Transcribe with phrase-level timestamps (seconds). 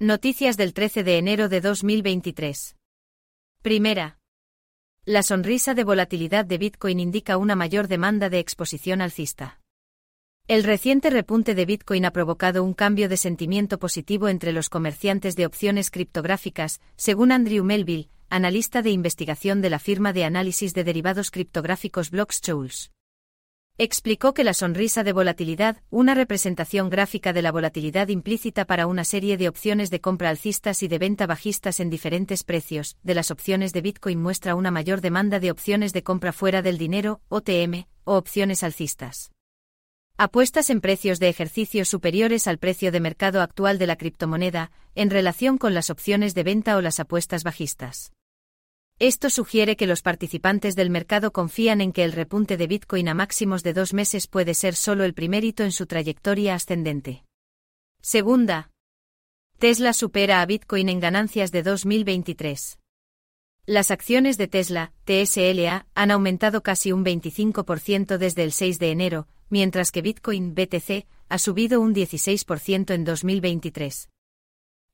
[0.00, 2.76] Noticias del 13 de enero de 2023.
[3.62, 4.20] Primera.
[5.04, 9.60] La sonrisa de volatilidad de Bitcoin indica una mayor demanda de exposición alcista.
[10.46, 15.34] El reciente repunte de Bitcoin ha provocado un cambio de sentimiento positivo entre los comerciantes
[15.34, 20.84] de opciones criptográficas, según Andrew Melville, analista de investigación de la firma de análisis de
[20.84, 22.92] derivados criptográficos Blockstools
[23.78, 29.04] explicó que la sonrisa de volatilidad, una representación gráfica de la volatilidad implícita para una
[29.04, 33.30] serie de opciones de compra alcistas y de venta bajistas en diferentes precios, de las
[33.30, 37.86] opciones de Bitcoin muestra una mayor demanda de opciones de compra fuera del dinero, OTM,
[38.02, 39.30] o opciones alcistas.
[40.16, 45.10] Apuestas en precios de ejercicio superiores al precio de mercado actual de la criptomoneda, en
[45.10, 48.10] relación con las opciones de venta o las apuestas bajistas.
[49.00, 53.14] Esto sugiere que los participantes del mercado confían en que el repunte de Bitcoin a
[53.14, 57.24] máximos de dos meses puede ser solo el primer hito en su trayectoria ascendente.
[58.02, 58.70] Segunda.
[59.58, 62.80] Tesla supera a Bitcoin en ganancias de 2023.
[63.66, 69.28] Las acciones de Tesla, TSLA, han aumentado casi un 25% desde el 6 de enero,
[69.48, 74.08] mientras que Bitcoin, BTC, ha subido un 16% en 2023.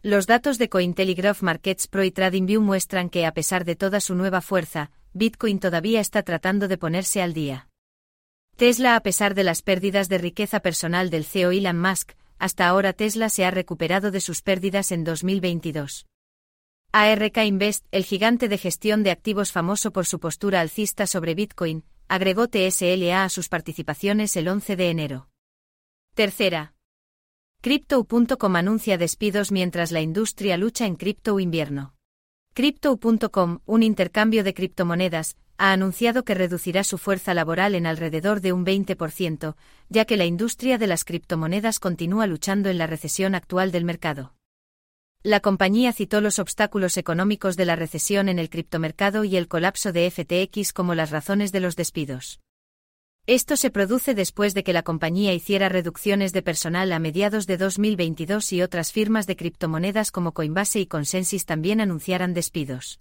[0.05, 4.15] Los datos de Cointelegraph Markets Pro y TradingView muestran que a pesar de toda su
[4.15, 7.71] nueva fuerza, Bitcoin todavía está tratando de ponerse al día.
[8.55, 12.93] Tesla a pesar de las pérdidas de riqueza personal del CEO Elon Musk, hasta ahora
[12.93, 16.05] Tesla se ha recuperado de sus pérdidas en 2022.
[16.93, 21.83] ARK Invest, el gigante de gestión de activos famoso por su postura alcista sobre Bitcoin,
[22.09, 25.29] agregó TSLA a sus participaciones el 11 de enero.
[26.15, 26.74] Tercera.
[27.65, 31.95] Crypto.com anuncia despidos mientras la industria lucha en cripto invierno.
[32.53, 38.53] Crypto.com, un intercambio de criptomonedas, ha anunciado que reducirá su fuerza laboral en alrededor de
[38.53, 39.57] un 20%,
[39.89, 44.35] ya que la industria de las criptomonedas continúa luchando en la recesión actual del mercado.
[45.23, 49.91] La compañía citó los obstáculos económicos de la recesión en el criptomercado y el colapso
[49.91, 52.41] de FTX como las razones de los despidos.
[53.27, 57.57] Esto se produce después de que la compañía hiciera reducciones de personal a mediados de
[57.57, 63.01] 2022 y otras firmas de criptomonedas como Coinbase y Consensus también anunciaran despidos.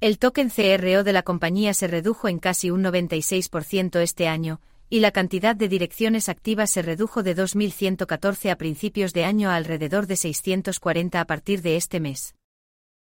[0.00, 4.60] El token CRO de la compañía se redujo en casi un 96% este año,
[4.90, 9.54] y la cantidad de direcciones activas se redujo de 2.114 a principios de año a
[9.54, 12.34] alrededor de 640 a partir de este mes.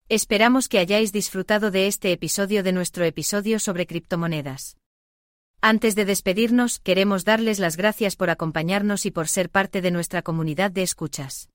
[0.10, 4.76] Esperamos que hayáis disfrutado de este episodio de nuestro episodio sobre criptomonedas.
[5.68, 10.22] Antes de despedirnos, queremos darles las gracias por acompañarnos y por ser parte de nuestra
[10.22, 11.50] comunidad de escuchas.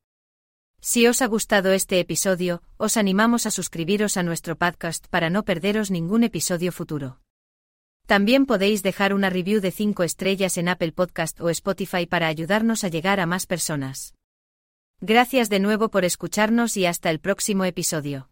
[0.80, 5.44] Si os ha gustado este episodio, os animamos a suscribiros a nuestro podcast para no
[5.44, 7.20] perderos ningún episodio futuro.
[8.08, 12.82] También podéis dejar una review de 5 estrellas en Apple Podcast o Spotify para ayudarnos
[12.82, 14.14] a llegar a más personas.
[15.00, 18.29] Gracias de nuevo por escucharnos y hasta el próximo episodio.